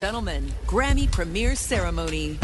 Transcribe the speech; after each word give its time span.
Gentlemen, 0.00 0.54
Grammy 0.68 1.08
Premiere 1.08 1.56
Ceremony. 1.56 2.38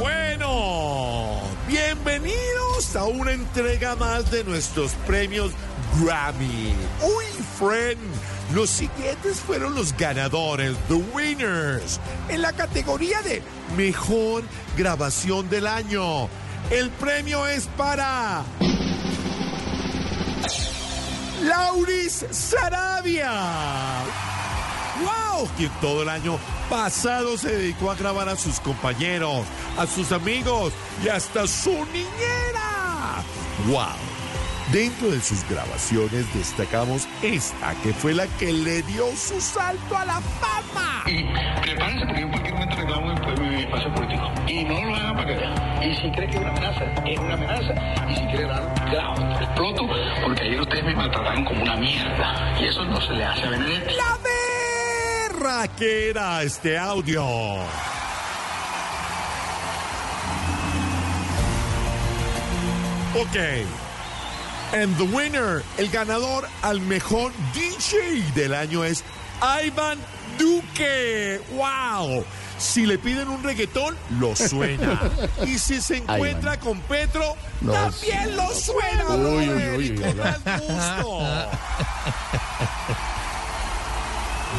Bueno, 0.00 1.40
bienvenidos 1.68 2.96
a 2.96 3.04
una 3.04 3.30
entrega 3.30 3.94
más 3.94 4.28
de 4.32 4.42
nuestros 4.42 4.90
premios 5.06 5.52
Grammy. 6.00 6.74
Uy, 7.04 7.24
friend, 7.56 8.00
los 8.52 8.70
siguientes 8.70 9.38
fueron 9.38 9.76
los 9.76 9.96
ganadores, 9.96 10.76
the 10.88 10.94
winners, 11.14 12.00
en 12.28 12.42
la 12.42 12.52
categoría 12.52 13.22
de 13.22 13.40
Mejor 13.76 14.42
Grabación 14.76 15.48
del 15.48 15.68
Año. 15.68 16.28
El 16.72 16.90
premio 16.90 17.46
es 17.46 17.68
para... 17.76 18.42
Lauris 21.44 22.24
Sarabia. 22.30 23.30
¡Wow! 25.04 25.48
Quien 25.56 25.70
todo 25.80 26.02
el 26.02 26.08
año 26.08 26.38
pasado 26.68 27.36
se 27.36 27.56
dedicó 27.56 27.90
a 27.90 27.94
grabar 27.94 28.28
a 28.28 28.36
sus 28.36 28.60
compañeros, 28.60 29.44
a 29.78 29.86
sus 29.86 30.12
amigos 30.12 30.72
y 31.04 31.08
hasta 31.08 31.46
su 31.46 31.72
niñera. 31.86 33.22
¡Wow! 33.68 34.14
Dentro 34.72 35.10
de 35.10 35.20
sus 35.20 35.46
grabaciones 35.48 36.32
destacamos 36.34 37.06
esta, 37.22 37.74
que 37.82 37.92
fue 37.92 38.14
la 38.14 38.26
que 38.38 38.52
le 38.52 38.82
dio 38.82 39.06
su 39.14 39.40
salto 39.40 39.96
a 39.96 40.06
la 40.06 40.20
fama. 40.20 41.04
Y 41.06 41.22
prepárense 41.60 42.06
porque 42.06 42.20
en 42.22 42.30
cualquier 42.30 42.54
momento 42.54 42.76
reclamo 42.76 43.12
el, 43.12 43.54
espacio 43.60 43.94
político. 43.94 44.32
Y 44.46 44.64
no 44.64 44.84
lo 44.84 44.96
hagan 44.96 45.16
para 45.16 45.26
que 45.26 45.34
vean. 45.34 45.82
Y 45.82 45.94
si 45.96 46.10
cree 46.12 46.28
que 46.28 46.36
es 46.36 46.40
una 46.40 46.50
amenaza, 46.50 46.84
es 47.04 47.18
una 47.18 47.34
amenaza. 47.34 47.74
Y 48.10 48.14
si 48.16 48.20
quiere 48.22 48.46
dar, 48.46 48.90
grabo, 48.90 49.40
exploto, 49.40 49.86
porque 50.22 50.42
ayer 50.42 50.60
ustedes 50.60 50.84
me 50.84 50.94
maltrataron 50.96 51.44
como 51.44 51.62
una 51.62 51.76
mierda. 51.76 52.58
Y 52.58 52.64
eso 52.64 52.84
no 52.86 53.00
se 53.02 53.12
le 53.12 53.24
hace 53.24 53.42
a 53.46 53.50
Benedetti. 53.50 53.94
¡La 53.94 54.23
berra 55.44 55.68
que 55.68 56.10
era 56.10 56.42
este 56.42 56.78
audio! 56.78 57.24
Ok. 63.14 63.36
And 64.72 64.96
the 64.96 65.04
winner, 65.04 65.62
el 65.78 65.88
ganador 65.90 66.48
al 66.62 66.80
mejor 66.80 67.32
DJ 67.52 68.22
del 68.34 68.54
año 68.54 68.84
es 68.84 69.04
Ivan 69.40 69.98
Duque. 70.38 71.40
¡Wow! 71.52 72.24
Si 72.58 72.86
le 72.86 72.98
piden 72.98 73.28
un 73.28 73.42
reggaetón, 73.42 73.96
lo 74.18 74.34
suena. 74.34 75.00
Y 75.46 75.58
si 75.58 75.80
se 75.80 75.98
encuentra 75.98 76.58
con 76.58 76.80
Petro, 76.80 77.36
también 77.60 78.36
lo 78.36 78.50
suena. 78.50 79.08
Uy, 79.10 79.48
uy, 79.48 79.62
uy, 79.76 79.90
uy, 79.90 80.00
uy. 80.00 80.10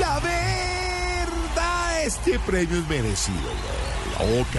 La 0.00 0.18
verdad, 0.20 2.02
este 2.04 2.38
premio 2.40 2.78
es 2.78 2.88
merecido. 2.88 3.50
Ok. 4.40 4.56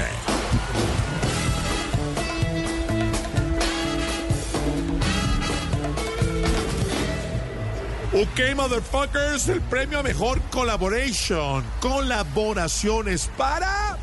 Ok, 8.15 8.55
motherfuckers, 8.55 9.49
el 9.49 9.59
premio 9.61 9.99
a 9.99 10.03
mejor 10.03 10.39
collaboration. 10.51 11.65
Colaboraciones 11.79 13.27
para. 13.35 13.97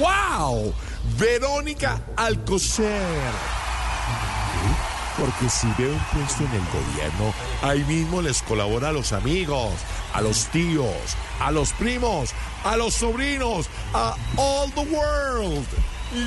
¡Wow! 0.00 0.74
Verónica 1.16 2.00
Alcocer. 2.16 3.55
Porque 5.18 5.48
si 5.48 5.66
ve 5.78 5.90
un 5.90 5.98
puesto 6.12 6.44
en 6.44 6.52
el 6.52 6.64
gobierno, 6.66 7.32
ahí 7.62 7.82
mismo 7.84 8.20
les 8.20 8.42
colabora 8.42 8.90
a 8.90 8.92
los 8.92 9.12
amigos, 9.12 9.72
a 10.12 10.20
los 10.20 10.46
tíos, 10.46 11.16
a 11.40 11.50
los 11.50 11.72
primos, 11.72 12.30
a 12.64 12.76
los 12.76 12.94
sobrinos, 12.94 13.68
a 13.94 14.14
all 14.36 14.70
the 14.72 14.80
world. 14.80 15.66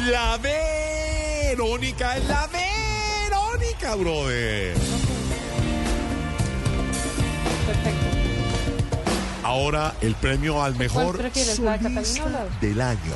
La 0.10 0.38
Verónica 0.38 2.18
es 2.18 2.26
la 2.26 2.48
Verónica, 2.48 3.96
brother. 3.96 4.76
Ahora 9.44 9.96
el 10.02 10.16
premio 10.16 10.62
al 10.62 10.76
mejor 10.76 11.18
solista 11.34 12.46
del 12.62 12.82
año 12.82 13.16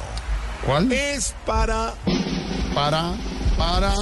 ¿Cuál? 0.66 0.92
es 0.92 1.36
para 1.46 1.94
Para, 2.74 3.14
para. 3.56 3.94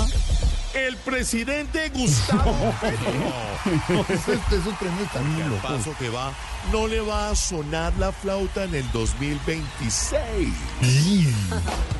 El 0.74 0.96
presidente 0.98 1.90
Gustavo 1.90 2.74
Petro. 2.82 4.06
Esos, 4.10 4.40
esos 4.52 4.76
premios 4.78 5.02
están 5.04 5.28
muy 5.34 5.42
Al 5.44 5.50
locos. 5.50 5.72
paso 5.72 5.96
que 6.00 6.10
va, 6.10 6.32
no 6.72 6.88
le 6.88 7.02
va 7.02 7.30
a 7.30 7.36
sonar 7.36 7.94
la 8.00 8.12
flauta 8.12 8.64
en 8.64 8.76
el 8.76 8.92
2026. 8.92 10.50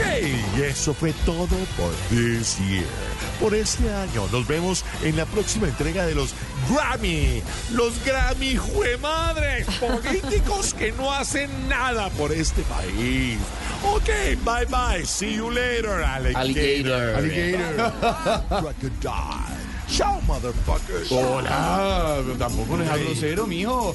Ok, 0.00 0.58
y 0.58 0.62
eso 0.62 0.94
fue 0.94 1.12
todo 1.26 1.46
por 1.76 1.92
this 2.08 2.58
year. 2.58 2.84
Por 3.38 3.54
este 3.54 3.92
año 3.92 4.26
nos 4.32 4.46
vemos 4.46 4.84
en 5.02 5.16
la 5.16 5.26
próxima 5.26 5.68
entrega 5.68 6.06
de 6.06 6.14
los 6.14 6.34
Grammy. 6.70 7.42
Los 7.72 8.02
Grammy, 8.04 8.58
madre, 9.00 9.66
políticos 9.78 10.74
que 10.74 10.92
no 10.92 11.12
hacen 11.12 11.50
nada 11.68 12.08
por 12.10 12.32
este 12.32 12.62
país. 12.62 13.38
Ok, 13.84 14.08
bye 14.44 14.66
bye. 14.66 15.04
See 15.06 15.36
you 15.36 15.50
later, 15.50 16.02
alligator. 16.02 17.16
Alligator. 17.16 17.92
Crocodile. 18.48 19.60
Ciao, 19.90 20.20
motherfuckers. 20.22 21.10
Hola, 21.10 22.22
pero 22.24 22.38
tampoco 22.38 22.76
no 22.76 22.84
es 22.84 23.04
grosero, 23.04 23.46
mijo. 23.46 23.88